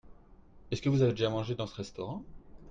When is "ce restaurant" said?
1.67-2.23